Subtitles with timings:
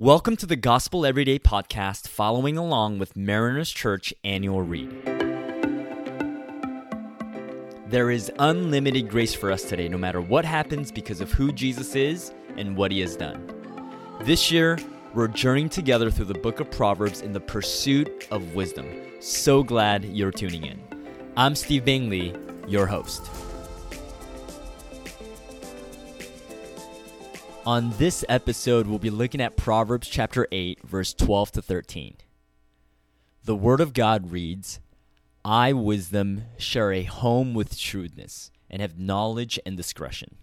[0.00, 4.88] Welcome to the Gospel Everyday podcast, following along with Mariners Church annual read.
[7.88, 11.96] There is unlimited grace for us today, no matter what happens, because of who Jesus
[11.96, 13.52] is and what he has done.
[14.22, 14.78] This year,
[15.14, 18.86] we're journeying together through the book of Proverbs in the pursuit of wisdom.
[19.18, 20.80] So glad you're tuning in.
[21.36, 22.36] I'm Steve Bingley,
[22.68, 23.28] your host.
[27.68, 32.16] On this episode, we'll be looking at Proverbs chapter 8, verse 12 to 13.
[33.44, 34.80] The Word of God reads,
[35.44, 40.36] I, wisdom, share a home with shrewdness, and have knowledge and discretion.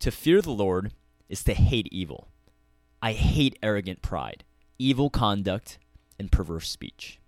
[0.00, 0.90] To fear the Lord
[1.28, 2.26] is to hate evil.
[3.00, 4.42] I hate arrogant pride,
[4.76, 5.78] evil conduct,
[6.18, 7.20] and perverse speech.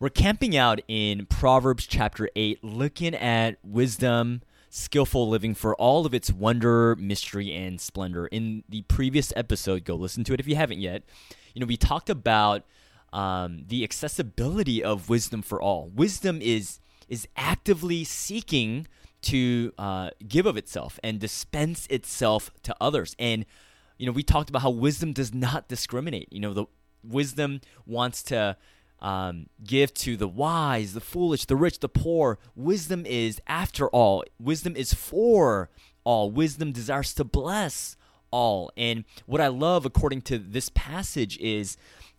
[0.00, 4.40] We're camping out in Proverbs chapter 8, looking at wisdom,
[4.76, 8.26] skillful living for all of its wonder, mystery, and splendor.
[8.26, 11.02] In the previous episode, go listen to it if you haven't yet.
[11.54, 12.64] You know, we talked about
[13.12, 15.90] um, the accessibility of wisdom for all.
[15.94, 18.86] Wisdom is is actively seeking
[19.22, 23.16] to uh, give of itself and dispense itself to others.
[23.18, 23.46] And
[23.96, 26.28] you know, we talked about how wisdom does not discriminate.
[26.30, 26.66] You know, the
[27.02, 28.56] wisdom wants to
[29.06, 32.40] um, give to the wise, the foolish, the rich, the poor.
[32.56, 35.70] Wisdom is, after all, wisdom is for
[36.02, 36.28] all.
[36.32, 37.96] Wisdom desires to bless
[38.32, 38.72] all.
[38.76, 41.76] And what I love, according to this passage, is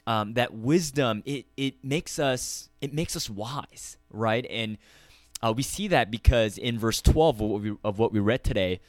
[0.08, 4.46] um, that wisdom it it makes us it makes us wise, right?
[4.50, 4.78] And
[5.44, 8.46] uh, we see that because in verse twelve of what we, of what we read
[8.46, 8.80] today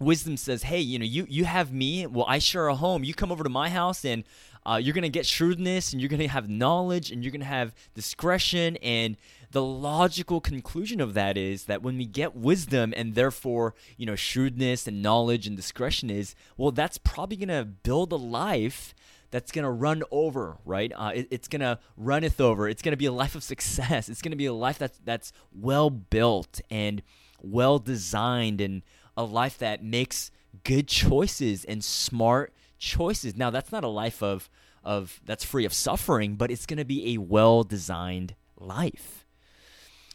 [0.00, 2.06] wisdom says, "Hey, you know, you you have me.
[2.06, 3.04] Well, I share a home.
[3.04, 4.24] You come over to my house, and
[4.66, 8.76] uh, you're gonna get shrewdness, and you're gonna have knowledge, and you're gonna have discretion."
[8.78, 9.16] And
[9.52, 14.16] the logical conclusion of that is that when we get wisdom, and therefore, you know,
[14.16, 18.94] shrewdness and knowledge and discretion is well, that's probably gonna build a life
[19.30, 20.92] that's going to run over, right?
[20.94, 22.68] Uh, it, it's going to runneth over.
[22.68, 24.08] It's going to be a life of success.
[24.08, 27.02] It's going to be a life that's that's well built and
[27.40, 28.82] well designed and
[29.16, 30.30] a life that makes
[30.64, 33.36] good choices and smart choices.
[33.36, 34.50] Now, that's not a life of
[34.82, 39.26] of that's free of suffering, but it's going to be a well-designed life.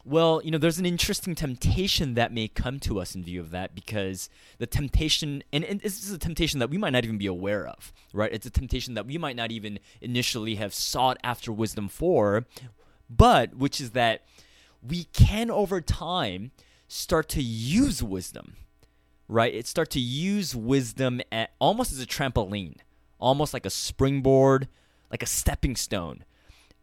[0.03, 3.51] Well, you know, there's an interesting temptation that may come to us in view of
[3.51, 7.17] that because the temptation, and, and, this is a temptation that we might not even
[7.17, 8.31] be aware of, right?
[8.31, 12.45] It's a temptation that we might not even initially have sought after wisdom for,
[13.09, 14.25] but which is that
[14.87, 16.51] we can over time
[16.87, 18.55] start to use wisdom
[19.28, 19.53] right?
[19.53, 22.78] It start to use wisdom at, almost as a trampoline,
[23.19, 24.68] almost like a springboard,
[25.12, 26.24] like a stepping stone,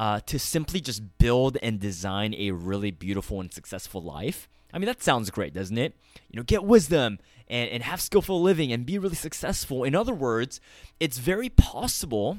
[0.01, 4.49] uh, to simply just build and design a really beautiful and successful life.
[4.73, 5.95] I mean, that sounds great, doesn't it?
[6.31, 9.85] You know, get wisdom and, and have skillful living and be really successful.
[9.85, 10.61] In other words,
[10.99, 12.39] it's very possible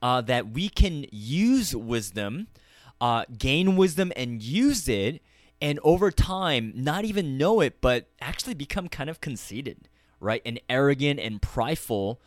[0.00, 2.46] uh, that we can use wisdom,
[3.00, 5.20] uh, gain wisdom, and use it
[5.60, 9.88] and over time not even know it but actually become kind of conceited
[10.18, 12.20] right and arrogant and prideful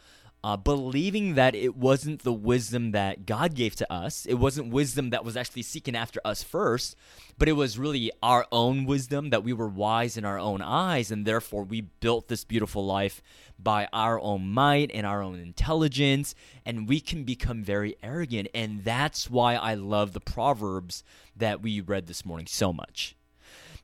[0.44, 4.26] uh, believing that it wasn't the wisdom that God gave to us.
[4.26, 6.98] It wasn't wisdom that was actually seeking after us first,
[7.38, 11.12] but it was really our own wisdom that we were wise in our own eyes,
[11.12, 13.22] and therefore we built this beautiful life
[13.58, 18.50] by our own might and our own intelligence, and we can become very arrogant.
[18.54, 21.06] And that's why I love the Proverbs
[21.38, 23.16] that we read this morning so much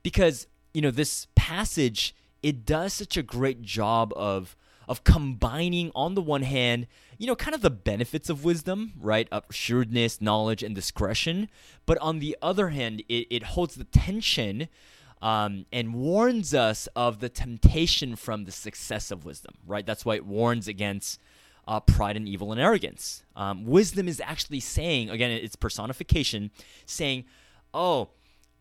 [0.02, 4.56] because you know this passage it does such a great job of
[4.88, 6.86] of combining on the one hand
[7.18, 11.48] you know kind of the benefits of wisdom right of shrewdness knowledge and discretion
[11.86, 14.68] but on the other hand it, it holds the tension
[15.22, 19.86] um, and warns us of the temptation from the success of wisdom right?
[19.86, 21.20] That's why it warns against
[21.68, 23.22] uh, pride and evil and arrogance.
[23.36, 26.50] Um, wisdom is actually saying again it's personification
[26.84, 27.26] saying
[27.72, 28.08] oh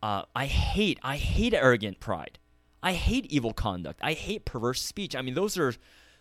[0.02, 2.40] uh, I hate, I hate arrogant pride.
[2.82, 4.00] I hate evil conduct.
[4.02, 5.16] I hate perverse speech.
[5.16, 5.74] I mean, those are,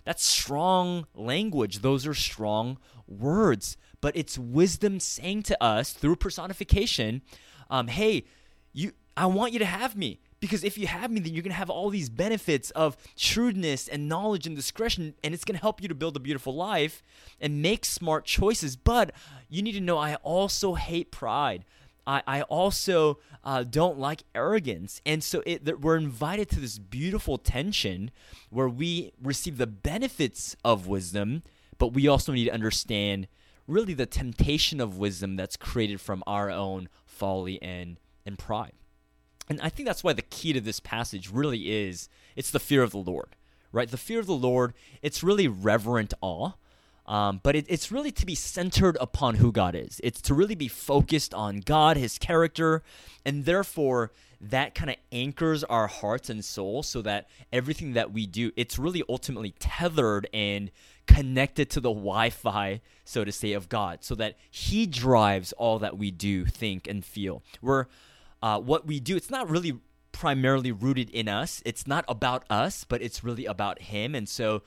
[0.05, 1.81] that's strong language.
[1.81, 3.77] Those are strong words.
[4.01, 7.23] But it's wisdom saying to us through personification,
[7.71, 8.25] um, hey,
[8.73, 10.21] you, I want you to have me.
[10.41, 13.89] Because if you have me, then you're going to have all these benefits of shrewdness
[13.89, 17.03] and knowledge and discretion, and it's going to help you to build a beautiful life
[17.41, 18.77] and make smart choices.
[18.77, 19.11] But
[19.49, 21.65] you need to know I also hate pride.
[22.09, 25.03] I, I also uh, don't like arrogance.
[25.05, 28.11] And so it, that we're invited to this beautiful tension
[28.49, 31.43] where we receive the benefits of wisdom,
[31.77, 33.29] but we also need to understand
[33.67, 38.73] really the temptation of wisdom that's created from our own folly and, and pride.
[39.51, 42.83] And I think that's why the key to this passage really is it's the fear
[42.83, 43.37] of the Lord,
[43.71, 43.91] right?
[43.91, 44.73] The fear of the Lord,
[45.03, 46.53] it's really reverent awe.
[47.09, 49.99] Um, but it, it's really to be centered upon who God is.
[50.05, 52.83] It's to really be focused on God, His character,
[53.25, 58.27] and therefore that kind of anchors our hearts and souls so that everything that we
[58.27, 60.71] do, it's really ultimately tethered and
[61.07, 65.79] connected to the Wi Fi, so to say, of God, so that He drives all
[65.79, 67.43] that we do, think, and feel.
[67.63, 67.89] Where
[68.43, 69.81] uh, what we do, it's not really
[70.13, 71.63] primarily rooted in us.
[71.65, 74.15] It's not about us, but it's really about Him.
[74.15, 74.63] And so,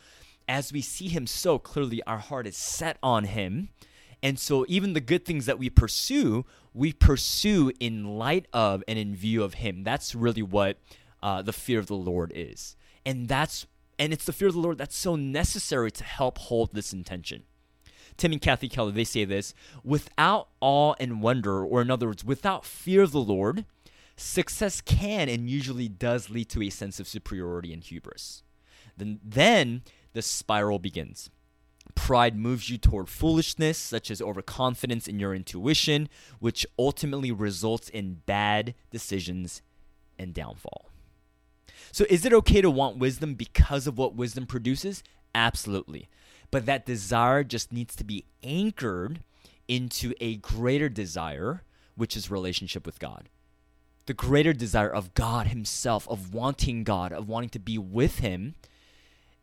[0.47, 3.69] as we see Him so clearly, our heart is set on Him.
[4.23, 8.99] And so, even the good things that we pursue, we pursue in light of and
[8.99, 9.83] in view of Him.
[9.83, 10.77] That's really what
[11.23, 12.75] uh, the fear of the Lord is.
[13.05, 13.65] And that's
[13.97, 17.43] and it's the fear of the Lord that's so necessary to help hold this intention.
[18.17, 19.53] Tim and Kathy Keller, they say this
[19.83, 23.65] without awe and wonder, or in other words, without fear of the Lord,
[24.15, 28.43] success can and usually does lead to a sense of superiority and hubris.
[28.97, 31.29] Then, then the spiral begins.
[31.95, 36.09] Pride moves you toward foolishness, such as overconfidence in your intuition,
[36.39, 39.61] which ultimately results in bad decisions
[40.17, 40.89] and downfall.
[41.91, 45.03] So, is it okay to want wisdom because of what wisdom produces?
[45.35, 46.07] Absolutely.
[46.51, 49.23] But that desire just needs to be anchored
[49.67, 51.63] into a greater desire,
[51.95, 53.29] which is relationship with God.
[54.05, 58.55] The greater desire of God Himself, of wanting God, of wanting to be with Him.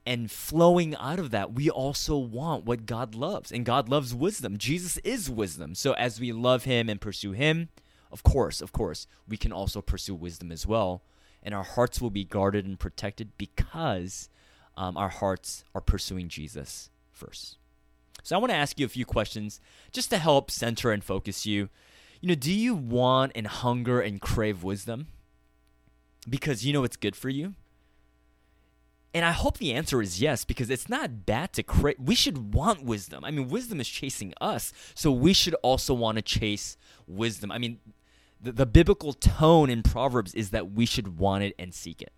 [0.08, 3.52] And flowing out of that, we also want what God loves.
[3.52, 4.56] And God loves wisdom.
[4.56, 5.74] Jesus is wisdom.
[5.74, 7.68] So as we love Him and pursue Him,
[8.10, 11.02] of course, of course, we can also pursue wisdom as well
[11.42, 14.28] and our hearts will be guarded and protected because
[14.76, 17.56] um, our hearts are pursuing Jesus first.
[18.22, 19.60] So I want to ask you a few questions
[19.92, 21.68] just to help center and focus you.
[22.20, 25.06] You know, do you want and hunger and crave wisdom
[26.28, 27.54] because you know it's good for you?
[29.14, 31.98] And I hope the answer is yes, because it's not bad to create.
[31.98, 33.24] We should want wisdom.
[33.24, 36.76] I mean, wisdom is chasing us, so we should also want to chase
[37.06, 37.50] wisdom.
[37.50, 37.78] I mean,
[38.40, 42.12] the, the biblical tone in Proverbs is that we should want it and seek it.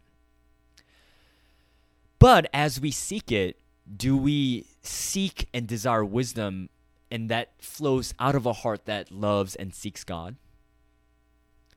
[2.18, 3.58] But as we seek it,
[3.96, 6.68] do we seek and desire wisdom
[7.10, 10.36] and that flows out of a heart that loves and seeks God?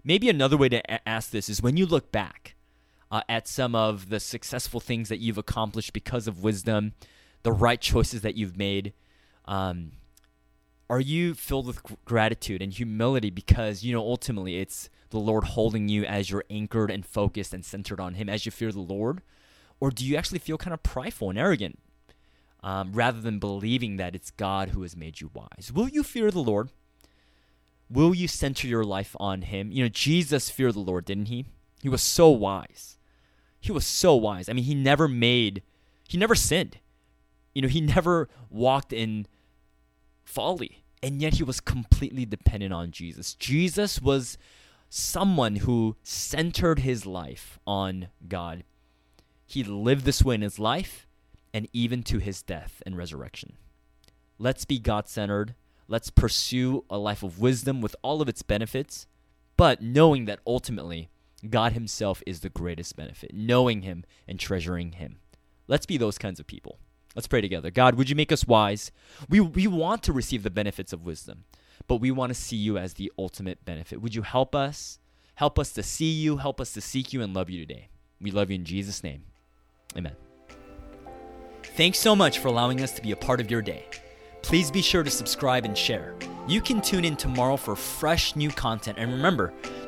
[0.04, 2.56] Maybe another way to a- ask this is when you look back
[3.14, 6.94] uh, at some of the successful things that you've accomplished because of wisdom,
[7.44, 8.92] the right choices that you've made,
[9.46, 9.92] um,
[10.90, 15.90] are you filled with gratitude and humility because you know ultimately it's the Lord holding
[15.90, 19.22] you as you're anchored and focused and centered on Him as you fear the Lord?
[19.80, 21.78] Or do you actually feel kind of prideful and arrogant
[22.64, 25.72] um, rather than believing that it's God who has made you wise?
[25.72, 26.72] Will you fear the Lord?
[27.92, 29.72] Will you center your life on Him?
[29.72, 31.46] You know, Jesus feared the Lord, didn't He?
[31.84, 32.98] He was so wise.
[33.64, 34.50] He was so wise.
[34.50, 35.64] I mean, He never made,
[36.08, 36.80] He never sinned.
[37.56, 39.26] You know, He never walked in
[40.24, 40.84] folly.
[41.02, 43.36] And yet he was completely dependent on Jesus.
[43.36, 44.38] Jesus was
[44.90, 48.64] someone who centered his life on God.
[49.46, 51.06] He lived this way in his life
[51.54, 53.58] and even to his death and resurrection.
[54.40, 55.56] Let's be God centered.
[55.90, 59.06] Let's pursue a life of wisdom with all of its benefits,
[59.58, 61.10] but knowing that ultimately
[61.50, 65.18] God Himself is the greatest benefit, knowing Him and treasuring Him.
[65.68, 66.80] Let's be those kinds of people.
[67.16, 67.70] Let's pray together.
[67.70, 68.92] God, would you make us wise?
[69.30, 71.46] We, we want to receive the benefits of wisdom,
[71.88, 74.02] but we want to see you as the ultimate benefit.
[74.02, 75.00] Would you help us?
[75.36, 77.90] Help us to see you, help us to seek you and love you today.
[78.22, 79.24] We love you in Jesus' name.
[79.98, 80.16] Amen.
[81.76, 83.86] Thanks so much for allowing us to be a part of your day.
[84.44, 86.16] Please be sure to subscribe and share.
[86.48, 88.98] You can tune in tomorrow for fresh new content.
[89.00, 89.54] And remember,